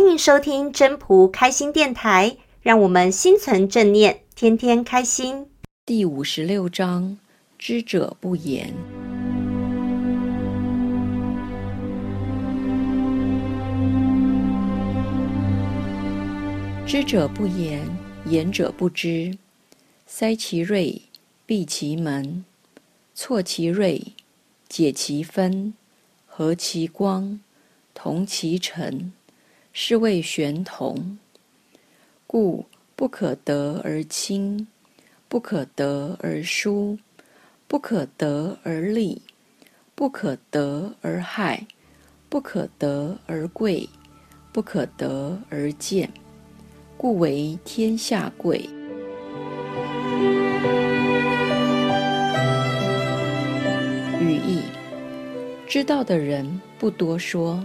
[0.00, 5.46] 欢迎收听真朴开心电台，让我们心存正念，天天开心。
[5.84, 7.18] 第五十六章：
[7.58, 8.72] 知者不言。
[16.86, 17.86] 知者不言，
[18.24, 19.36] 言者不知。
[20.06, 21.02] 塞其锐，
[21.44, 22.46] 闭其门，
[23.14, 24.02] 错其锐，
[24.66, 25.74] 解其分，
[26.24, 27.38] 和其光，
[27.92, 29.12] 同其尘，
[29.82, 31.16] 是谓玄同。
[32.26, 34.68] 故不可得而亲，
[35.26, 36.98] 不可得而疏，
[37.66, 39.22] 不可得而利，
[39.94, 41.66] 不可得而害，
[42.28, 43.88] 不可得而贵，
[44.52, 46.12] 不可得而贱。
[46.98, 48.58] 故为天下贵。
[54.20, 54.60] 语义：
[55.66, 57.64] 知道的人不多说，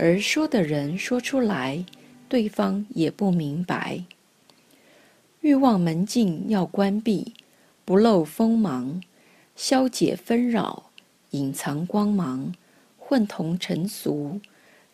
[0.00, 1.84] 而说的人说出来，
[2.28, 4.04] 对方也不明白。
[5.40, 7.34] 欲望门禁要关闭，
[7.84, 9.02] 不露锋芒，
[9.56, 10.90] 消解纷扰，
[11.30, 12.54] 隐藏光芒，
[12.96, 14.40] 混同尘俗，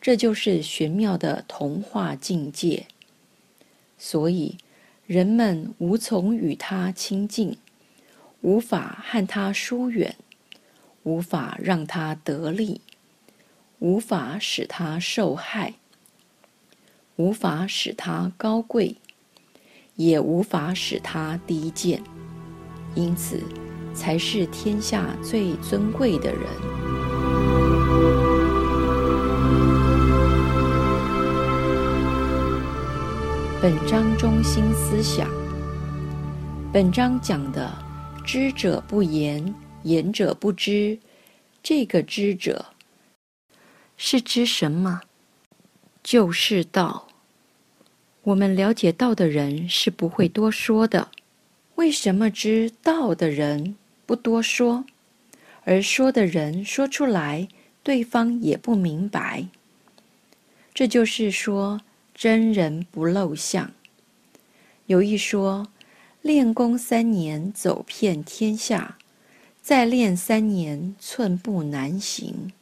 [0.01, 2.87] 这就是玄妙的同化境界。
[3.99, 4.57] 所以，
[5.07, 7.59] 人们无从与他亲近，
[8.41, 10.17] 无法和他疏远，
[11.03, 12.81] 无法让他得利，
[13.85, 15.75] 无法使他受害，
[17.17, 18.97] 无法使他高贵，
[19.97, 22.03] 也无法使他低贱。
[22.95, 23.43] 因此，
[23.93, 26.43] 才是天下最尊贵的人。
[33.61, 35.29] 本章中心思想：
[36.73, 37.71] 本章讲的
[38.25, 40.99] “知者不言，言者不知”，
[41.63, 42.65] 这个“知者”
[43.97, 45.03] 是知什么？
[46.03, 47.09] 就是道。
[48.23, 51.11] 我们了解道的人是不会多说的。
[51.75, 54.85] 为什么知道的人不多说，
[55.65, 57.49] 而说的人说出来，
[57.83, 59.49] 对方也不明白？
[60.73, 61.81] 这就是说。
[62.17, 63.73] 真人不露相。
[64.87, 65.67] 有一说，
[66.23, 68.99] 练功三年走遍天下，
[69.61, 72.53] 再练三年寸步难行。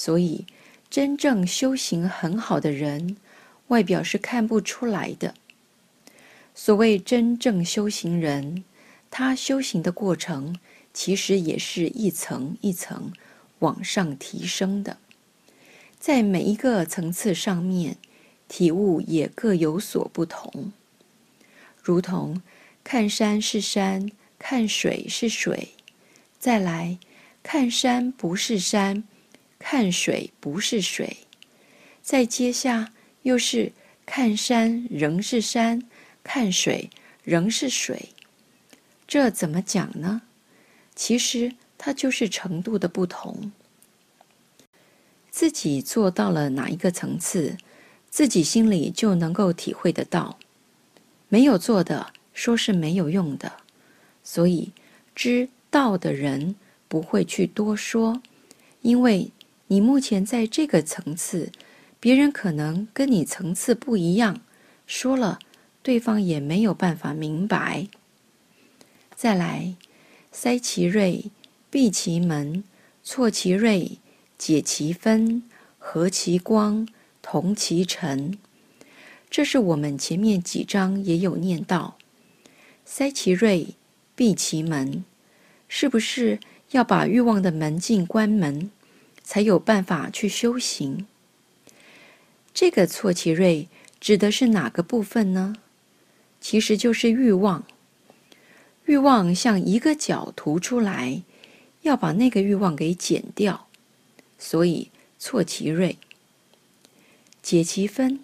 [0.00, 0.46] 所以，
[0.88, 3.16] 真正修行很好的人，
[3.66, 5.34] 外表是看不出来的。
[6.54, 8.62] 所谓真正修行人，
[9.10, 10.56] 他修行的过程，
[10.94, 13.12] 其实也是一层一层
[13.58, 14.98] 往上提升的，
[15.98, 17.96] 在每一个层次上面。
[18.46, 20.72] 体悟也各有所不同，
[21.82, 22.40] 如同
[22.82, 25.70] 看山是山，看水是水，
[26.38, 26.98] 再来
[27.42, 29.04] 看山不是山，
[29.58, 31.18] 看水不是水，
[32.02, 32.92] 再接下
[33.22, 33.72] 又是
[34.06, 35.82] 看山仍是山，
[36.22, 36.90] 看水
[37.24, 38.10] 仍是水，
[39.06, 40.22] 这怎么讲呢？
[40.94, 43.52] 其实它就是程度的不同，
[45.30, 47.56] 自己做到了哪一个层次，
[48.10, 50.38] 自己心里就能够体会得到，
[51.28, 53.52] 没有做的说是没有用的，
[54.24, 54.72] 所以
[55.14, 56.56] 知道的人
[56.88, 58.22] 不会去多说，
[58.82, 59.30] 因为
[59.68, 61.50] 你目前在这个层次，
[61.98, 64.40] 别人可能跟你层次不一样，
[64.86, 65.38] 说了
[65.82, 67.88] 对方也没有办法明白。
[69.14, 69.74] 再来，
[70.32, 71.30] 塞其锐，
[71.70, 72.64] 闭其门，
[73.02, 73.98] 错其锐，
[74.36, 75.42] 解其分，
[75.78, 76.86] 和其光。
[77.20, 78.38] 同其尘，
[79.28, 81.98] 这是我们前面几章也有念到。
[82.86, 83.74] 塞其锐，
[84.16, 85.04] 闭其门，
[85.68, 86.38] 是不是
[86.70, 88.70] 要把欲望的门禁关门，
[89.28, 91.06] 才有办法去修行？
[92.54, 93.68] 这个错其锐
[94.00, 95.56] 指的是哪个部分呢？
[96.40, 97.62] 其实就是欲望。
[98.86, 101.20] 欲望像一个角突出来，
[101.82, 103.68] 要把那个欲望给剪掉，
[104.38, 105.98] 所以错其锐。
[107.42, 108.20] 解其分，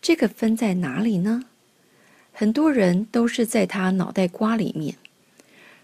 [0.00, 1.44] 这个分在哪里呢？
[2.32, 4.96] 很多人都是在他脑袋瓜里面。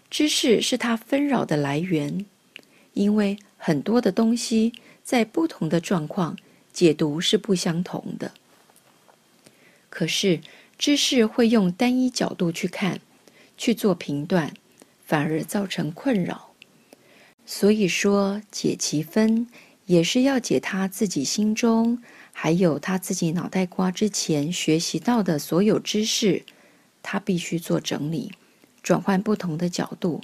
[0.09, 2.25] 知识是他纷扰的来源，
[2.93, 4.73] 因为很多的东西
[5.03, 6.37] 在不同的状况
[6.71, 8.31] 解读是不相同的。
[9.89, 10.39] 可是
[10.77, 12.99] 知识会用单一角度去看，
[13.57, 14.53] 去做评断，
[15.03, 16.51] 反而造成困扰。
[17.47, 19.47] 所以说，解其分
[19.87, 21.97] 也是要解他自己心中。
[22.31, 26.43] 还有他自己脑袋瓜之前学习到的所有知识，
[27.01, 28.31] 他必须做整理，
[28.83, 30.21] 转换不同的角度，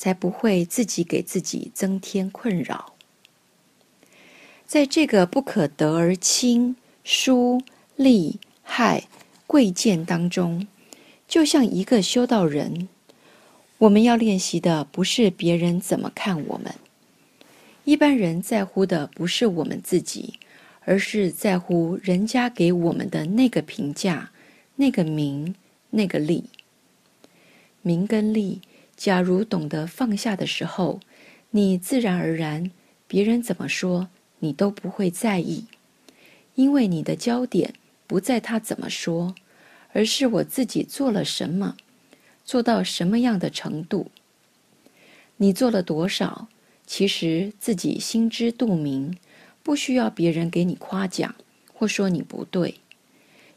[0.00, 2.94] 才不会自己给自己增添困扰。
[4.66, 6.74] 在这个不可得而亲
[7.04, 7.60] 疏
[7.96, 9.08] 利害
[9.46, 10.66] 贵贱当中，
[11.28, 12.88] 就像一个修道人，
[13.76, 16.74] 我们要练习的不是别人怎么看我们。
[17.84, 20.38] 一般人在乎的不是我们自己，
[20.86, 24.30] 而是在乎人家给我们的那个评价、
[24.76, 25.54] 那个名、
[25.90, 26.44] 那个利。
[27.82, 28.62] 名跟利，
[29.00, 31.00] 假如懂得放下的时候，
[31.52, 32.70] 你自然而然，
[33.06, 34.10] 别人怎么说，
[34.40, 35.64] 你都不会在意，
[36.54, 37.72] 因为你的焦点
[38.06, 39.34] 不在他怎么说，
[39.94, 41.78] 而是我自己做了什么，
[42.44, 44.10] 做到什么样的程度。
[45.38, 46.48] 你做了多少？
[46.86, 49.16] 其实自己心知肚明，
[49.62, 51.34] 不需要别人给你夸奖
[51.72, 52.74] 或说你不对，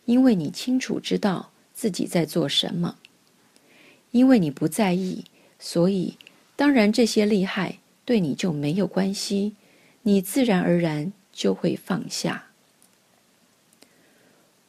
[0.05, 2.95] 因为你清楚知道自己在做什么。
[4.11, 5.25] 因为你不在意，
[5.65, 6.17] 所以
[6.57, 9.55] 当然这些利害对你就没有关系，
[10.01, 12.49] 你自然而然就会放下。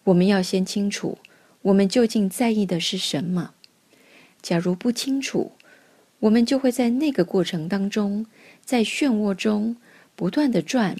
[0.04, 1.18] 我们要先清楚，
[1.62, 3.54] 我们究竟在意的是什么。
[4.40, 5.50] 假如不清楚，
[6.20, 8.26] 我们就会在那个过程当中，
[8.64, 9.76] 在漩涡中
[10.14, 10.96] 不断地转，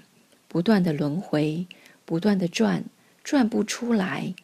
[0.49, 1.69] 不断地轮回，
[2.05, 2.85] 不断地转，
[3.23, 4.35] 转不出来。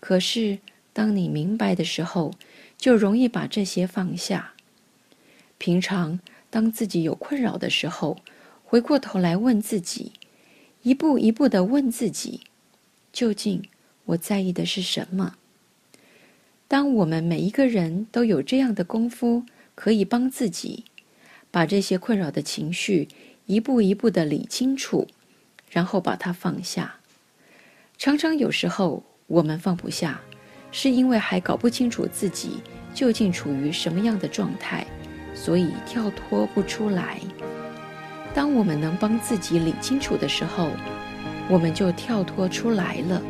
[0.00, 0.58] 可是
[0.92, 2.34] 当你明白的时候，
[2.76, 4.53] 就容易把这些放下。
[5.58, 6.20] 平常
[6.50, 8.18] 当自己有困扰的时候，
[8.64, 10.12] 回过头来问自己，
[10.82, 12.40] 一步一步地问自己，
[13.12, 13.62] 究竟
[14.04, 15.36] 我在意的是什么？
[16.66, 20.84] 当我们每一个人都有这样的功夫，可以帮自己
[21.50, 23.08] 把这些困扰的情绪
[23.46, 25.06] 一步一步地理清楚，
[25.70, 26.96] 然后把它放下。
[27.96, 30.20] 常常有时候我们放不下，
[30.72, 32.60] 是因为还搞不清楚自己
[32.92, 34.84] 究竟处于什么样的状态，
[35.34, 37.18] 所以跳脱不出来。
[38.32, 40.70] 当我们能帮自己理清楚的时候，
[41.48, 43.20] 我们就跳脱出来了。